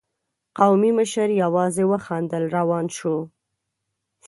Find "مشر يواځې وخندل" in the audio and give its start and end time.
0.99-2.43